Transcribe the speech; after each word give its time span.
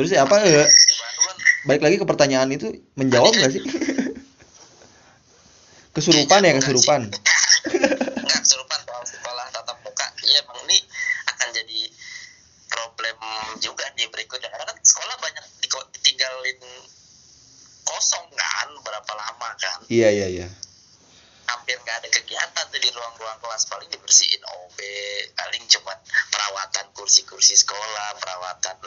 terus 0.00 0.16
ya 0.16 0.24
apa 0.24 0.40
ya 0.40 0.64
balik 1.68 1.84
lagi 1.84 2.00
ke 2.00 2.08
pertanyaan 2.08 2.48
itu 2.48 2.72
menjawab 2.96 3.36
nggak 3.36 3.52
sih? 3.52 3.60
Kesurupan 5.96 6.40
ya 6.40 6.56
kesurupan. 6.56 7.12
Nggak 7.12 8.40
kesurupan 8.40 8.80
soal 8.88 9.04
sekolah 9.04 9.44
tatap 9.52 9.76
muka. 9.84 10.06
Iya 10.24 10.40
emang 10.40 10.64
ini 10.70 10.78
akan 11.28 11.48
jadi 11.52 11.80
problem 12.72 13.16
juga 13.60 13.84
di 13.92 14.08
berikutnya. 14.08 14.48
Karena 14.48 14.72
kan 14.72 14.78
sekolah 14.80 15.16
banyak 15.20 15.44
di- 15.60 15.90
ditinggalin 16.00 16.58
kosong 17.84 18.24
kan 18.32 18.68
berapa 18.80 19.12
lama 19.12 19.50
kan? 19.60 19.84
Iya 19.92 20.08
iya 20.08 20.26
iya. 20.32 20.48
Hampir 21.50 21.76
nggak 21.76 22.06
ada 22.06 22.08
kegiatan 22.08 22.64
tuh 22.70 22.80
di 22.80 22.88
ruang-ruang 22.94 23.38
kelas. 23.42 23.68
Paling 23.68 23.90
dibersihin 23.92 24.40
OB 24.46 24.78
paling 25.34 25.66
cuma 25.66 25.98
perawatan 26.30 26.86
kursi-kursi 26.94 27.58
sekolah 27.58 28.14
perawatan 28.22 28.78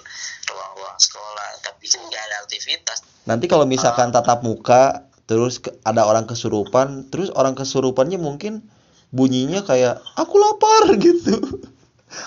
ruang-ruang 0.47 0.95
sekolah 0.95 1.59
tapi 1.59 1.91
kan 1.91 1.99
nggak 2.07 2.23
ada 2.31 2.47
aktivitas 2.47 3.03
nanti 3.23 3.47
kalau 3.47 3.63
misalkan 3.63 4.11
tatap 4.11 4.43
muka 4.43 5.07
terus 5.23 5.63
ada 5.87 6.03
orang 6.03 6.27
kesurupan 6.27 7.07
terus 7.07 7.31
orang 7.31 7.55
kesurupannya 7.55 8.19
mungkin 8.19 8.67
bunyinya 9.13 9.63
kayak 9.63 10.01
aku 10.17 10.35
lapar 10.41 10.91
gitu. 11.05 11.37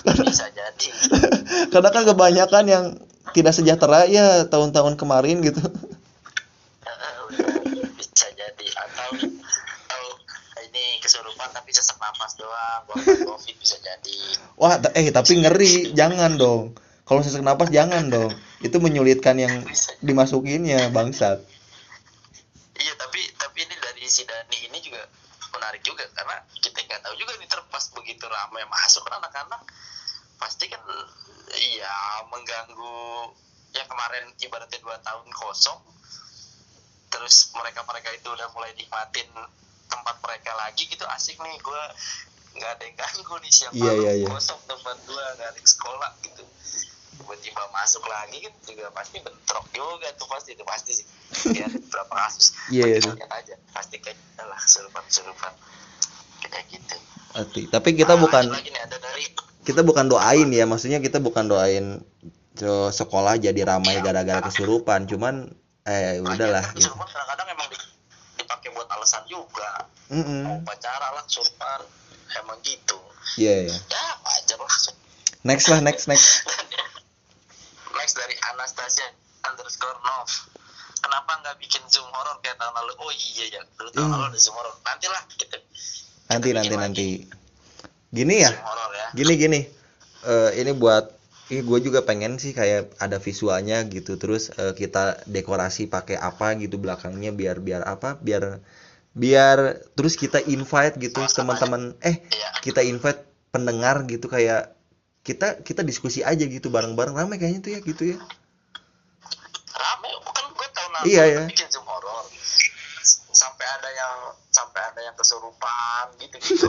Bisa 0.03 0.47
jadi. 0.51 0.87
karena 1.71 1.89
kan 1.91 2.03
kebanyakan 2.07 2.65
yang 2.67 2.85
tidak 3.35 3.53
sejahtera 3.53 4.07
ya 4.07 4.47
tahun-tahun 4.47 4.95
kemarin 4.95 5.43
gitu. 5.43 5.61
Bisa 7.99 8.27
jadi. 8.33 8.67
Atau 8.73 9.07
atau 9.19 10.03
ini 10.63 10.99
kesurupan 11.03 11.51
tapi 11.53 11.75
sesak 11.75 11.99
napas 11.99 12.39
doang 12.39 12.83
covid 13.27 13.55
bisa 13.59 13.77
jadi. 13.83 14.17
Wah 14.57 14.79
eh 14.95 15.11
tapi 15.13 15.43
ngeri. 15.43 15.93
jangan 15.93 16.39
dong 16.39 16.86
kalau 17.07 17.23
sesak 17.23 17.41
napas 17.41 17.71
jangan 17.71 18.11
dong. 18.11 18.31
Itu 18.59 18.83
menyulitkan 18.83 19.39
yang 19.39 19.63
dimasukinnya 20.03 20.91
bangsat. 20.91 21.39
Iya 22.77 22.93
tapi 22.99 23.21
tapi 23.39 23.63
ini 23.63 23.75
dari 23.79 24.03
si 24.05 24.27
Dani 24.27 24.57
ini 24.67 24.77
juga 24.83 25.01
menarik 25.55 25.81
juga 25.81 26.05
karena 26.13 26.37
kita 26.61 26.77
nggak 26.83 27.01
tahu 27.01 27.15
juga 27.17 27.33
nih 27.39 27.49
terpas 27.49 27.89
begitu 27.95 28.27
ramai 28.29 28.61
masuk 28.69 29.01
kan 29.07 29.17
anak-anak 29.17 29.63
pasti 30.37 30.69
kan 30.69 30.83
iya 31.57 31.89
mengganggu 32.29 33.33
ya 33.73 33.83
kemarin 33.89 34.29
ibaratnya 34.37 34.77
dua 34.83 35.01
tahun 35.01 35.25
kosong 35.33 35.81
terus 37.09 37.49
mereka 37.57 37.81
mereka 37.89 38.13
itu 38.13 38.27
udah 38.29 38.51
mulai 38.53 38.69
nikmatin 38.77 39.25
tempat 39.87 40.15
mereka 40.21 40.51
lagi 40.59 40.85
gitu 40.85 41.07
asik 41.09 41.39
nih 41.41 41.57
gue 41.57 41.83
nggak 42.57 42.71
ada 42.77 42.83
yang 42.83 42.97
ganggu 42.99 43.35
nih 43.41 43.51
siapa 43.53 43.73
Iya, 43.77 43.91
iya, 43.97 44.11
iya. 44.21 44.27
kosong 44.29 44.61
tempat 44.69 44.97
gue 45.07 45.23
nggak 45.39 45.49
ada 45.49 45.57
yang 45.57 45.69
sekolah 45.69 46.11
gitu 46.21 46.43
tiba-tiba 47.27 47.59
masuk 47.75 48.07
lagi 48.07 48.39
kan 48.39 48.53
juga 48.63 48.87
pasti 48.95 49.19
bentrok 49.19 49.67
juga 49.75 50.07
tuh 50.15 50.31
pasti 50.31 50.55
itu 50.55 50.63
pasti 50.63 50.91
sih. 50.95 51.05
Ya 51.59 51.67
berapa 51.67 52.13
kasus? 52.23 52.55
Iya, 52.71 52.85
iya, 52.87 52.99
Tapi 53.03 53.19
lihat 53.19 53.31
aja 53.35 53.55
pasti 53.75 53.95
kayak 53.99 54.15
lah 54.47 54.55
serupan 54.63 55.03
serupan 55.11 55.51
kayak 56.39 56.71
gitu. 56.71 56.95
Hati. 57.35 57.67
tapi 57.67 57.93
kita 57.93 58.15
Ah, 58.15 58.19
bukan 58.23 58.47
lagi 58.49 58.71
nih 58.71 58.81
ada 58.81 58.95
dari 58.97 59.27
kita 59.67 59.83
bukan 59.83 60.07
doain 60.07 60.47
ya 60.49 60.63
maksudnya 60.63 61.03
kita 61.03 61.19
bukan 61.19 61.51
doain 61.51 61.99
sekolah 62.89 63.37
jadi 63.37 63.61
ramai 63.67 63.99
gara-gara 63.99 64.39
kesurupan 64.41 65.05
cuman 65.05 65.51
eh 65.83 66.23
udahlah 66.23 66.63
Lagian 66.63 66.79
gitu. 66.79 66.89
kesurupan 66.89 67.05
kadang-kadang 67.11 67.47
emang 67.53 67.67
di- 67.69 67.91
dipakai 68.39 68.71
buat 68.71 68.87
alasan 68.89 69.27
juga. 69.27 69.85
Mau 70.07 70.23
Mm-mm. 70.23 70.63
upacara 70.63 71.07
lah 71.13 71.23
kesurupan 71.27 71.79
emang 72.39 72.57
gitu. 72.63 72.97
Iya 73.35 73.67
iya. 73.69 73.75
Ya 73.91 74.05
wajar 74.23 74.57
lah. 74.63 74.73
Next 75.45 75.67
lah 75.67 75.79
next 75.83 76.07
next 76.07 76.47
dari 78.17 78.33
Anastasia 78.49 79.03
underscore 79.45 79.99
Nov 80.01 80.29
kenapa 80.97 81.31
nggak 81.43 81.55
bikin 81.61 81.83
horror 82.37 82.45
kayak 82.45 82.57
tahun 82.61 82.73
lalu 82.77 82.93
oh 83.01 83.11
iya 83.11 83.45
ya 83.49 83.61
dulu 83.73 83.89
tahun 83.89 84.05
Hmm. 84.05 84.13
lalu 84.13 84.25
ada 84.29 84.37
zoom 84.37 84.53
horror 84.53 84.73
nantilah 84.85 85.21
kita 85.33 85.57
nanti 86.29 86.47
kita 86.53 86.57
nanti 86.61 86.75
nanti. 86.77 87.07
gini 88.13 88.35
ya? 88.45 88.51
Ya. 88.53 89.07
Gini 89.17 89.33
gini. 89.35 89.59
Eh, 90.23 90.51
ini 90.61 90.71
buat 90.77 91.17
Ih, 91.47 91.63
gue 91.63 91.79
juga 91.79 92.03
pengen 92.03 92.35
sih 92.35 92.51
kayak 92.51 92.99
ada 92.99 93.23
visualnya 93.23 93.79
gitu. 93.87 94.19
Terus 94.19 94.51
eh, 94.59 94.75
kita 94.75 95.23
dekorasi 95.23 95.87
pakai 95.87 96.19
apa 96.19 96.59
gitu 96.59 96.75
belakangnya 96.75 97.31
biar 97.31 97.63
biar 97.63 97.87
apa? 97.87 98.19
Biar 98.19 98.59
biar 99.15 99.79
terus 99.95 100.19
kita 100.19 100.43
invite 100.43 100.99
gitu 100.99 101.23
teman-teman. 101.31 101.95
eh 102.03 102.19
iya. 102.19 102.51
kita 102.59 102.83
invite 102.83 103.23
pendengar 103.55 104.03
gitu 104.11 104.27
kayak 104.27 104.75
kita 105.23 105.63
kita 105.63 105.87
diskusi 105.87 106.19
aja 106.19 106.43
gitu 106.43 106.67
bareng-bareng. 106.67 107.15
Ramai 107.15 107.39
kayaknya 107.39 107.63
tuh 107.63 107.71
ya 107.71 107.79
gitu 107.79 108.03
ya. 108.11 108.17
Rame 109.71 110.09
bukan 110.27 110.45
gue 110.51 110.67
tahun 110.75 110.91
lalu 110.99 111.05
Iya, 111.07 111.23
iya. 111.31 111.43
bikin 111.47 111.67
zoom 111.71 111.86
yang 114.07 114.21
sampai 114.55 114.81
ada 114.87 115.01
yang 115.03 115.15
kesurupan 115.19 116.05
gitu 116.23 116.37
gitu 116.39 116.67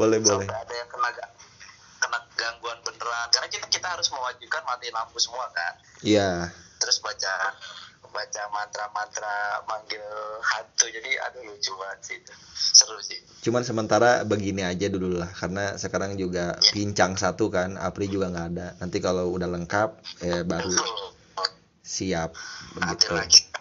boleh 0.00 0.18
boleh. 0.22 0.46
sampai 0.46 0.56
ada 0.56 0.74
yang 0.74 0.88
kena 0.88 1.10
kena 2.02 2.18
gangguan 2.34 2.78
beneran. 2.82 3.28
Karena 3.30 3.48
kita 3.48 3.66
kita 3.70 3.86
harus 3.92 4.08
mewajibkan 4.10 4.62
mati 4.66 4.90
lampu 4.90 5.16
semua 5.22 5.46
kan? 5.54 5.74
Iya. 6.02 6.50
Terus 6.82 6.98
baca 6.98 7.54
baca 8.12 8.42
mantra-mantra 8.52 9.64
manggil 9.64 10.04
hantu. 10.42 10.86
Jadi 10.90 11.16
aduh 11.16 11.42
lucu 11.48 11.72
banget 11.78 11.98
sih 12.02 12.16
itu. 12.20 12.32
Seru 12.56 12.98
sih. 13.00 13.20
Cuman 13.44 13.62
sementara 13.64 14.24
begini 14.26 14.66
aja 14.66 14.88
dulu 14.88 15.20
lah. 15.20 15.30
Karena 15.32 15.76
sekarang 15.76 16.16
juga 16.16 16.58
pincang 16.72 17.16
satu 17.16 17.48
kan 17.48 17.78
Apri 17.78 18.08
juga 18.08 18.32
nggak 18.32 18.48
ada. 18.56 18.68
Nanti 18.80 18.98
kalau 19.00 19.32
udah 19.32 19.48
lengkap 19.48 19.90
eh 20.24 20.42
baru 20.44 20.72
siap 21.82 22.32
begitu 22.78 23.51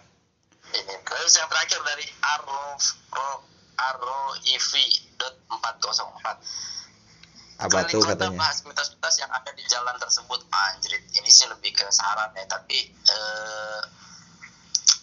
terus 1.21 1.37
yang 1.37 1.45
terakhir 1.47 1.77
dari 1.85 2.01
arro 2.17 2.73
arro 3.77 4.21
ev 4.41 4.69
dot 5.15 5.37
404 5.53 5.61
apa 7.61 7.69
Kali 7.77 7.93
tuh 7.93 8.01
katanya? 8.01 8.41
bahas 8.41 8.65
mitos-mitos 8.65 9.21
yang 9.21 9.29
ada 9.29 9.53
di 9.53 9.61
jalan 9.69 9.93
tersebut. 10.01 10.41
Anjrit 10.49 11.05
ini 11.13 11.29
sih 11.29 11.45
lebih 11.45 11.77
ke 11.77 11.85
saran 11.93 12.33
ya 12.33 12.41
tapi 12.49 12.89
eh, 12.89 13.81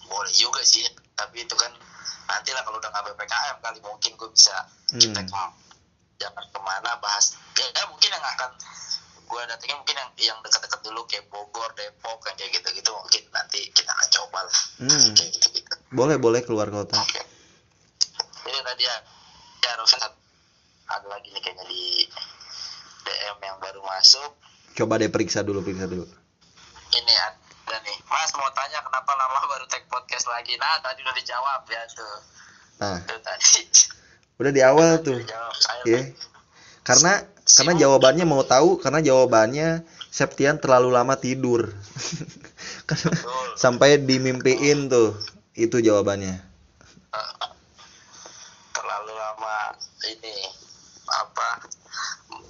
boleh 0.05 0.33
juga 0.35 0.59
sih. 0.67 0.83
Tapi 1.15 1.47
itu 1.47 1.55
kan 1.55 1.71
nanti 2.27 2.51
lah 2.51 2.67
kalau 2.67 2.83
udah 2.83 2.91
nggak 2.91 3.15
ppkm 3.15 3.57
kali 3.63 3.79
mungkin 3.79 4.11
gue 4.19 4.31
bisa 4.35 4.67
kita 4.91 5.23
Hmm. 5.23 5.31
ke 5.31 5.43
jangan 6.19 6.45
ke 6.51 6.59
mana 6.59 6.99
bahas. 6.99 7.39
Ya 7.55 7.87
mungkin 7.87 8.11
yang 8.11 8.27
akan 8.27 8.51
gue 9.23 9.41
datengin 9.47 9.79
mungkin 9.79 9.95
yang 9.95 10.11
yang 10.19 10.39
dekat-dekat 10.43 10.83
dulu 10.83 11.07
kayak 11.07 11.31
Bogor 11.31 11.71
Depok 11.79 12.19
kayak 12.27 12.43
gitu-gitu 12.51 12.91
mungkin 12.91 13.23
nanti 13.31 13.71
kita 13.71 13.95
akan 13.95 14.09
coba 14.11 14.39
lah 14.43 14.59
Hmm. 14.83 15.15
kayak 15.15 15.31
gitu-gitu 15.31 15.68
boleh 15.89 16.17
boleh 16.21 16.41
keluar 16.45 16.69
kota. 16.69 17.01
Ini 18.45 18.61
tadi 18.61 18.83
ya, 18.85 18.97
ya 19.65 19.73
Rosan 19.81 20.03
ada 20.89 21.07
lagi 21.09 21.29
nih 21.33 21.41
kayaknya 21.41 21.65
di 21.69 22.05
DM 23.05 23.39
yang 23.41 23.59
baru 23.61 23.81
masuk. 23.85 24.33
coba 24.77 24.95
deh 24.95 25.11
periksa 25.11 25.43
dulu 25.43 25.65
periksa 25.65 25.91
dulu. 25.91 26.07
Ini 26.89 27.15
ada 27.19 27.77
nih, 27.83 27.97
Mas 28.09 28.31
mau 28.37 28.49
tanya 28.55 28.79
kenapa 28.81 29.13
lama 29.17 29.41
baru 29.49 29.65
tag 29.67 29.85
podcast 29.91 30.31
lagi? 30.31 30.55
Nah 30.57 30.81
tadi 30.81 31.03
udah 31.03 31.17
dijawab 31.19 31.63
ya 31.67 31.83
tuh, 31.93 32.17
nah. 32.81 32.99
Tuh 33.05 33.21
tadi. 33.21 33.65
Udah 34.39 34.53
di 34.55 34.63
awal 34.63 35.03
tuh. 35.03 35.19
ya 35.83 36.15
karena 36.87 37.27
karena 37.45 37.73
jawabannya 37.75 38.25
mau 38.25 38.45
tahu 38.47 38.81
karena 38.81 39.03
jawabannya 39.03 39.83
Septian 40.09 40.57
terlalu 40.57 40.89
lama 40.89 41.21
tidur. 41.21 41.69
Sampai 43.63 44.01
dimimpiin 44.01 44.89
tuh 44.89 45.13
itu 45.59 45.77
jawabannya 45.79 46.39
Terlalu 48.71 49.13
lama 49.13 49.59
ini 50.07 50.35
apa 51.09 51.49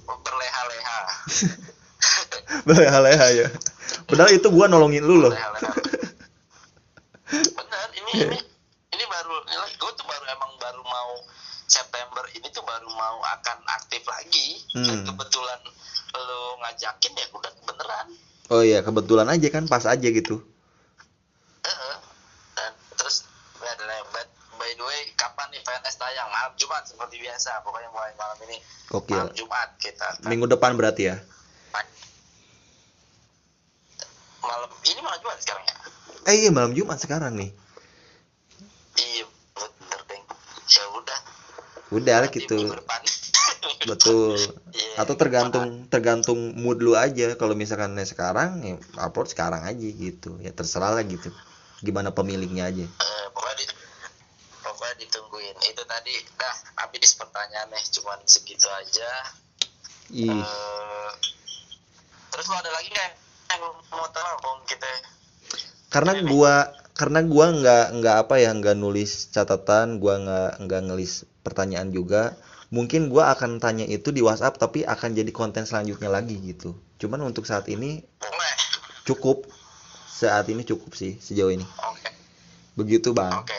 berleha-leha. 0.05 0.99
berleha-leha 2.67 3.27
ya 3.35 3.47
padahal 4.05 4.31
itu 4.31 4.47
gua 4.49 4.65
nolongin 4.67 5.01
lu 5.01 5.21
loh. 5.21 5.33
Bener, 7.29 7.87
ini 7.93 8.11
ini 8.25 8.37
ini 8.89 9.03
baru 9.05 9.33
gue 9.69 9.91
tuh 9.93 10.05
baru 10.05 10.25
emang 10.27 10.51
baru 10.57 10.81
mau 10.81 11.11
September 11.65 12.25
ini 12.33 12.49
tuh 12.49 12.65
baru 12.65 12.89
mau 12.89 13.17
akan 13.37 13.57
aktif 13.75 14.01
lagi 14.05 14.57
dan 14.73 14.97
Hmm. 14.97 15.05
kebetulan 15.05 15.59
lo 16.09 16.57
ngajakin 16.59 17.13
ya 17.13 17.25
udah 17.29 17.53
beneran 17.63 18.07
oh 18.49 18.61
iya 18.61 18.81
kebetulan 18.81 19.29
aja 19.29 19.47
kan 19.49 19.65
pas 19.65 19.85
aja 19.85 20.07
gitu 20.09 20.41
Heeh. 21.61 21.95
dan 22.55 22.71
terus 22.97 23.29
ya, 23.61 23.71
dan, 23.77 24.01
by, 24.09 24.25
by 24.57 24.71
the 24.73 24.83
way 24.83 25.08
kapan 25.19 25.47
nih 25.51 25.61
PNS 25.67 25.95
tayang? 25.99 26.27
Malam 26.31 26.53
Jumat 26.55 26.87
seperti 26.87 27.19
biasa. 27.19 27.59
Pokoknya 27.67 27.91
mulai 27.91 28.15
malam 28.15 28.39
ini. 28.47 28.57
Malam 28.63 28.95
gokil 28.95 29.27
Jumat 29.35 29.69
kita. 29.75 30.07
Minggu 30.23 30.47
depan 30.47 30.79
berarti 30.79 31.11
ya? 31.11 31.19
Malam 34.39 34.71
ini 34.87 34.99
malam 35.03 35.19
Jumat 35.19 35.37
sekarang 35.43 35.63
ya? 35.67 35.75
Eh 36.31 36.35
iya 36.47 36.49
malam 36.55 36.71
Jumat 36.71 36.97
sekarang 37.03 37.35
nih. 37.35 37.51
Iya 38.95 39.25
bener 39.55 40.01
deng 40.07 40.23
ya 40.71 40.83
udah. 40.95 41.19
Udah 41.91 42.15
lah 42.23 42.29
gitu. 42.31 42.71
betul. 43.89 44.39
Iya, 44.71 45.03
atau 45.03 45.15
tergantung 45.19 45.87
tergantung 45.91 46.39
mood 46.55 46.79
lu 46.79 46.95
aja. 46.95 47.35
Kalau 47.35 47.53
misalkan 47.53 47.99
sekarang 48.07 48.63
ya 48.63 48.75
upload 49.03 49.27
sekarang 49.27 49.67
aja 49.67 49.87
gitu. 49.87 50.39
Ya 50.39 50.55
terserah 50.55 50.95
lah 50.95 51.03
gitu. 51.03 51.29
Gimana 51.83 52.11
pemiliknya 52.11 52.67
aja. 52.71 52.85
Eh, 52.87 53.25
pokoknya 53.31 53.55
di, 53.59 53.65
ditungguin 55.49 55.73
itu 55.73 55.83
tadi. 55.85 56.13
Dah 56.37 56.55
habis 56.85 57.17
pertanyaannya 57.17 57.81
cuman 57.99 58.19
segitu 58.29 58.67
aja. 58.69 59.11
Ih 60.13 60.29
Eh, 60.29 61.11
terus 62.33 62.45
lu 62.49 62.55
ada 62.57 62.71
lagi 62.73 62.89
nggak 62.89 63.11
yang 63.49 63.63
mau 63.89 64.05
tahu 64.13 64.61
kita 64.69 64.85
karena 65.89 66.21
gua 66.21 66.69
karena 66.93 67.25
gua 67.25 67.49
nggak 67.49 67.85
nggak 67.97 68.15
apa 68.25 68.35
ya 68.37 68.53
nggak 68.53 68.77
nulis 68.77 69.33
catatan 69.33 69.97
gua 69.97 70.21
nggak 70.21 70.51
nggak 70.65 70.81
ngelis 70.85 71.25
pertanyaan 71.41 71.89
juga. 71.89 72.37
Mungkin 72.69 73.09
gua 73.09 73.33
akan 73.33 73.57
tanya 73.57 73.89
itu 73.89 74.13
di 74.13 74.21
WhatsApp 74.21 74.61
tapi 74.61 74.85
akan 74.85 75.17
jadi 75.17 75.33
konten 75.33 75.65
selanjutnya 75.65 76.13
lagi 76.13 76.37
gitu. 76.37 76.77
Cuman 77.01 77.25
untuk 77.25 77.49
saat 77.49 77.65
ini 77.65 78.05
boleh 78.21 78.53
cukup. 79.09 79.49
Saat 80.05 80.51
ini 80.53 80.61
cukup 80.61 80.93
sih 80.93 81.17
sejauh 81.17 81.49
ini. 81.49 81.65
Oke. 81.65 82.09
Begitu 82.77 83.09
bang. 83.15 83.33
Oke. 83.33 83.57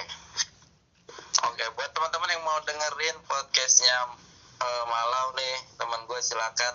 Oke, 1.40 1.64
buat 1.72 1.90
teman-teman 1.96 2.28
yang 2.36 2.44
mau 2.44 2.58
dengerin 2.68 3.16
podcastnya 3.50 4.14
eh, 4.62 4.82
Malau 4.86 5.34
nih, 5.34 5.74
teman 5.74 6.06
gue 6.06 6.20
silakan 6.22 6.74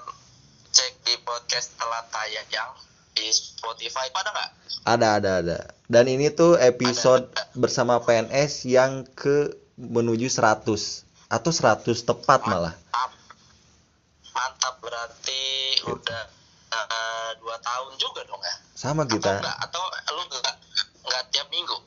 cek 0.68 1.08
di 1.08 1.16
podcast 1.24 1.72
telat 1.74 2.04
tayang 2.12 2.76
di 3.16 3.32
Spotify. 3.32 4.12
Pada 4.12 4.28
nggak? 4.30 4.50
ada 4.84 5.08
ada 5.16 5.32
ada 5.40 5.58
dan 5.88 6.06
ini 6.06 6.28
tuh 6.30 6.60
episode 6.60 7.26
bersama 7.56 7.98
PNS 7.98 8.68
yang 8.68 9.08
ke 9.10 9.50
menuju 9.74 10.28
100 10.28 10.68
atau 11.26 11.50
100 11.50 11.88
tepat 12.04 12.44
malah 12.44 12.76
Mantap. 12.76 13.12
Mantap 14.30 14.76
berarti 14.78 15.44
udah 15.82 16.22
eh, 16.70 17.30
dua 17.40 17.56
tahun 17.58 17.96
juga 17.96 18.20
dong 18.26 18.44
ya? 18.44 18.56
sama 18.76 19.08
Atau 19.08 19.16
kita 19.16 19.32
enggak? 19.34 19.58
Atau 19.64 19.80
lu 20.12 20.22
nggak 20.28 20.56
nggak 21.02 21.24
tiap 21.32 21.48
minggu? 21.50 21.78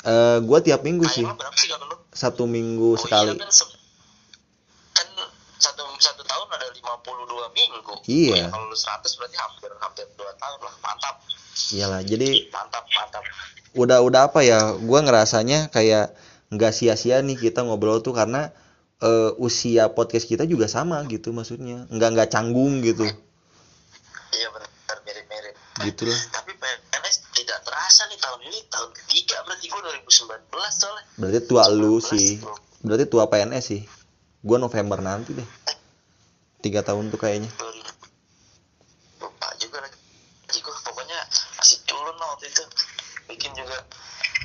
eh 0.00 0.38
gua 0.40 0.62
tiap 0.62 0.80
minggu 0.80 1.04
sih 1.04 1.26
Tayang 1.26 1.34
lu 1.34 1.42
berapa 1.42 1.56
sih 1.58 1.68
kalau 1.68 1.84
lu? 1.84 1.96
satu 2.08 2.46
minggu 2.46 2.94
Oh 2.94 3.02
sekali 3.02 3.34
iya 3.34 3.36
kan, 3.36 3.50
se- 3.50 3.66
kan 3.66 3.67
satu 5.78 5.94
satu 5.96 6.22
tahun 6.22 6.46
ada 6.50 6.66
52 6.68 6.98
minggu. 7.52 7.94
Iya. 8.04 8.34
Ya, 8.36 8.46
kalau 8.48 8.66
lu 8.66 8.74
100 8.74 9.06
berarti 9.14 9.36
hampir 9.36 9.70
hampir 9.76 10.04
2 10.10 10.18
tahun 10.34 10.58
lah. 10.60 10.74
Mantap. 10.80 11.16
iyalah 11.70 12.00
jadi 12.00 12.48
Mantap, 12.48 12.84
mantap. 12.88 13.22
udah 13.72 13.98
udah 14.00 14.20
apa 14.24 14.40
ya 14.40 14.58
gua 14.78 15.00
ngerasanya 15.00 15.68
kayak 15.68 16.14
nggak 16.48 16.72
sia-sia 16.72 17.18
nih 17.20 17.36
kita 17.36 17.60
ngobrol 17.60 17.98
tuh 17.98 18.10
karena 18.10 18.48
eh, 18.98 19.30
usia 19.36 19.86
podcast 19.88 20.24
kita 20.24 20.42
juga 20.44 20.64
sama 20.66 21.02
gitu 21.04 21.30
maksudnya 21.30 21.84
nggak 21.88 22.10
nggak 22.10 22.28
canggung 22.28 22.80
gitu 22.80 23.04
Iya 24.30 24.48
benar 24.48 24.68
mirip-mirip. 25.02 25.54
gitu 25.84 26.04
lah 26.04 26.20
Tapi 26.32 26.52
PNS 26.54 27.16
tidak 27.32 27.58
terasa 27.60 28.06
nih 28.06 28.18
tahun 28.18 28.40
ini 28.44 28.58
tahun 28.68 28.90
ketiga 28.94 29.36
berarti 29.42 29.66
gua 29.66 29.80
2019 29.84 30.08
soalnya. 30.72 31.04
berarti 31.14 31.40
tua 31.44 31.62
lu 31.68 31.94
19, 31.96 32.06
sih 32.06 32.28
bro. 32.38 32.54
berarti 32.80 33.04
tua 33.04 33.24
PNS 33.26 33.64
sih 33.66 33.82
gua 34.42 34.58
November 34.58 34.98
nanti 34.98 35.34
deh 35.34 35.48
tiga 36.58 36.82
tahun 36.82 37.10
tuh 37.10 37.18
kayaknya 37.18 37.50
2000. 37.54 39.22
Lupa 39.22 39.48
juga 39.58 39.78
lagi. 39.82 39.98
Gua 40.58 40.74
pokoknya 40.82 41.18
masih 41.54 41.78
culun 41.86 42.16
lah 42.18 42.28
waktu 42.34 42.46
itu. 42.50 42.64
Bikin 43.30 43.50
juga. 43.54 43.78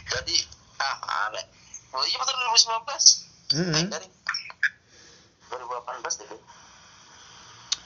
Jadi 0.10 0.36
ah 0.78 0.98
aneh. 1.30 1.46
Oh 1.94 2.04
iya 2.06 2.18
betul 2.18 2.36
2019. 2.38 3.54
Mm-mm. 3.54 3.74
Naik 3.74 3.90
dari 3.90 4.08
2018 5.50 6.22
deh. 6.22 6.42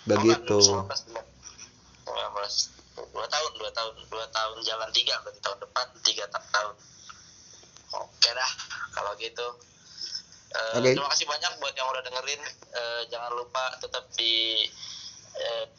begitu 0.07 0.55
Oh, 0.55 0.87
2019, 0.87 1.11
benar. 1.11 1.25
19. 2.07 3.11
dua 3.13 3.27
tahun 3.27 3.51
dua 3.59 3.69
tahun 3.71 3.93
dua 4.07 4.25
tahun 4.31 4.57
jalan 4.63 4.89
tiga 4.89 5.19
berarti 5.21 5.39
tahun 5.43 5.59
depan 5.61 5.85
tiga 6.01 6.23
ta- 6.31 6.49
tahun 6.49 6.73
oke 7.93 8.29
dah 8.31 8.51
kalau 8.89 9.11
gitu 9.19 9.47
Eh, 10.47 10.79
Oke. 10.79 10.95
terima 10.95 11.11
kasih 11.11 11.27
banyak 11.27 11.51
buat 11.59 11.73
yang 11.75 11.87
udah 11.91 12.03
dengerin. 12.07 12.41
Eh, 12.71 13.01
jangan 13.11 13.31
lupa 13.35 13.63
tetap 13.79 14.05
di 14.15 14.63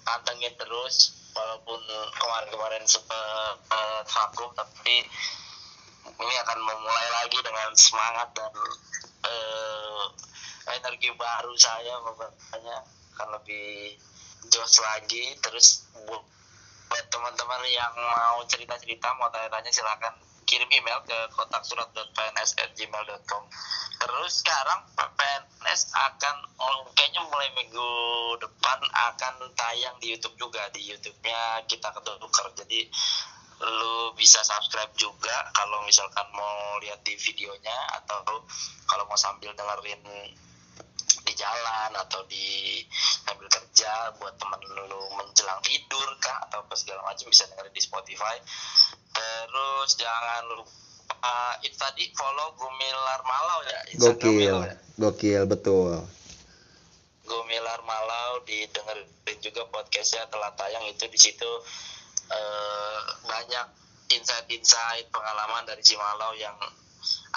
pantengin 0.07 0.55
terus 0.55 1.11
walaupun 1.35 1.83
kemarin-kemarin 2.15 2.87
sempat 2.87 3.59
vakum 4.07 4.55
tapi 4.55 5.03
ini 6.09 6.35
akan 6.47 6.59
memulai 6.63 7.09
lagi 7.19 7.39
dengan 7.43 7.75
semangat 7.75 8.31
dan 8.39 8.55
eh, 9.27 10.05
energi 10.79 11.11
baru 11.11 11.51
saya 11.59 11.99
pokoknya 12.07 12.77
akan 13.19 13.29
lebih 13.35 13.99
jos 14.47 14.79
lagi. 14.79 15.35
Terus 15.43 15.91
bu- 16.07 16.27
buat 16.89 17.05
teman-teman 17.11 17.61
yang 17.67 17.93
mau 17.99 18.41
cerita-cerita 18.47 19.11
mau 19.19 19.27
tanya-tanya 19.29 19.75
silakan 19.75 20.15
kirim 20.49 20.71
email 20.73 21.03
ke 21.05 21.19
kotak 21.37 21.61
surat.pns@gmail.com 21.67 23.43
terus 23.99 24.33
sekarang 24.43 24.81
PNS 24.95 25.91
akan 25.95 26.37
kayaknya 26.95 27.23
mulai 27.27 27.51
minggu 27.55 27.91
depan 28.39 28.79
akan 29.11 29.35
tayang 29.55 29.95
di 29.99 30.15
YouTube 30.15 30.39
juga. 30.39 30.71
Di 30.71 30.83
YouTube-nya 30.87 31.67
kita 31.67 31.91
ketukar. 31.95 32.51
Jadi 32.55 32.87
lu 33.59 34.15
bisa 34.15 34.39
subscribe 34.47 34.95
juga 34.95 35.51
kalau 35.51 35.83
misalkan 35.83 36.27
mau 36.31 36.79
lihat 36.79 37.03
di 37.03 37.19
videonya 37.19 37.79
atau 37.99 38.23
kalau 38.87 39.05
mau 39.11 39.19
sambil 39.19 39.51
dengerin 39.59 39.99
di 41.27 41.33
jalan 41.35 41.91
atau 41.99 42.23
di 42.31 42.79
sambil 43.27 43.51
kerja 43.51 44.15
buat 44.23 44.39
temen 44.39 44.63
lu 44.63 45.03
menjelang 45.19 45.59
tidur 45.67 46.09
kah 46.23 46.47
atau 46.47 46.63
apa 46.63 46.75
segala 46.79 47.03
macam 47.03 47.27
bisa 47.27 47.51
dengerin 47.51 47.75
di 47.75 47.83
Spotify. 47.83 48.39
Terus 49.11 49.91
jangan 49.99 50.43
lupa 50.55 50.88
itu 51.63 51.77
tadi 51.77 52.09
follow 52.15 52.55
Gumilar 52.55 53.21
Malau 53.23 53.59
ya 53.67 53.81
gokil 53.99 54.57
ya? 54.65 54.75
gokil 54.97 55.43
betul 55.45 56.07
Gumilar 57.27 57.81
Malau 57.85 58.41
didengerin 58.47 59.07
juga 59.43 59.67
podcastnya 59.69 60.25
telah 60.33 60.55
tayang 60.57 60.87
itu 60.89 61.05
di 61.11 61.19
situ 61.19 61.51
eh, 62.31 62.99
banyak 63.27 63.67
insight-insight 64.09 65.13
pengalaman 65.13 65.69
dari 65.69 65.85
Cimalau 65.85 66.33
yang 66.39 66.57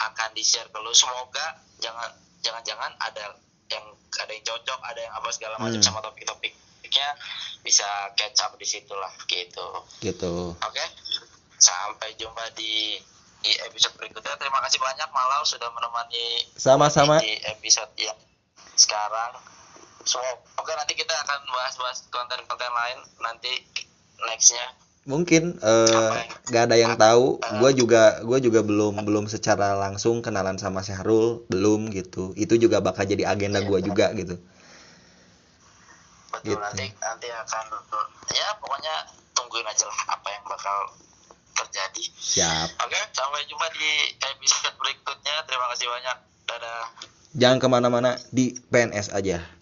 akan 0.08 0.30
di 0.32 0.42
share 0.42 0.72
ke 0.72 0.80
lu 0.80 0.96
semoga 0.96 1.60
jangan 1.84 2.10
jangan-jangan 2.42 2.92
ada 2.98 3.36
yang 3.70 3.86
ada 4.18 4.32
yang 4.32 4.44
cocok 4.44 4.80
ada 4.84 5.00
yang 5.00 5.14
apa 5.14 5.30
segala 5.36 5.56
macam 5.60 5.78
Hmm. 5.80 5.86
sama 5.86 6.00
topik-topiknya 6.02 7.08
bisa 7.62 7.86
catch 8.18 8.42
up 8.42 8.56
di 8.58 8.66
situ 8.66 8.92
lah 8.96 9.12
gitu 9.28 9.68
gitu 10.02 10.56
oke 10.56 10.86
sampai 11.62 12.16
jumpa 12.18 12.50
di 12.58 12.98
di 13.42 13.52
episode 13.66 13.98
berikutnya. 13.98 14.38
Terima 14.38 14.62
kasih 14.66 14.80
banyak 14.82 15.10
Malau 15.10 15.44
sudah 15.46 15.70
menemani 15.74 16.46
sama-sama. 16.56 17.18
di 17.22 17.38
episode 17.46 17.92
yang 17.98 18.18
sekarang. 18.78 19.38
Semoga 20.02 20.74
nanti 20.78 20.98
kita 20.98 21.14
akan 21.14 21.40
bahas-bahas 21.50 22.06
konten-konten 22.10 22.72
lain 22.74 23.00
nanti 23.22 23.52
nextnya. 24.30 24.66
Mungkin 25.02 25.58
eh 25.62 26.14
gak 26.54 26.70
ada 26.70 26.78
yang 26.78 26.94
tahu 26.94 27.42
gue 27.42 27.72
juga 27.74 28.22
gue 28.22 28.38
juga 28.38 28.62
belum 28.62 29.02
belum 29.02 29.26
secara 29.26 29.74
langsung 29.74 30.22
kenalan 30.22 30.62
sama 30.62 30.86
Syahrul 30.86 31.46
belum 31.50 31.90
gitu. 31.94 32.34
Itu 32.38 32.58
juga 32.58 32.82
bakal 32.82 33.10
jadi 33.10 33.30
agenda 33.30 33.62
gue 33.62 33.80
juga 33.82 34.14
gitu. 34.14 34.38
Betul 36.32 36.58
Gitu. 36.58 36.58
nanti 36.58 36.86
nanti 36.98 37.28
akan 37.30 37.66
ya 38.34 38.48
pokoknya 38.58 38.96
tungguin 39.38 39.68
aja 39.68 39.86
lah 39.86 40.00
apa 40.18 40.28
yang 40.34 40.44
bakal 40.50 40.78
terjadi. 41.66 42.04
Siap. 42.10 42.68
Oke 42.86 43.00
sampai 43.14 43.46
jumpa 43.46 43.68
di 43.78 43.90
episode 44.18 44.74
berikutnya. 44.82 45.36
Terima 45.46 45.66
kasih 45.76 45.88
banyak. 45.88 46.18
Dadah. 46.50 46.86
Jangan 47.32 47.58
ke 47.64 47.68
mana-mana 47.72 48.12
di 48.34 48.52
PNS 48.68 49.16
aja 49.16 49.61